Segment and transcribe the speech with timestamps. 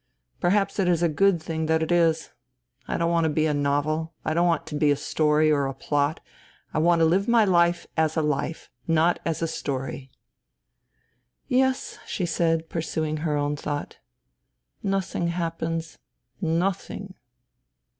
[0.39, 2.31] Perhaps it is a good thing that it is.
[2.87, 4.15] I don't want to be a novel.
[4.25, 6.21] I don't want to be a story or a plot.
[6.73, 10.09] I want to live my life as a life, not as a story.""
[11.47, 13.99] Yes," she said, pursuing her own thought."
[14.97, 15.99] Nothing happens.
[16.41, 17.13] Nothing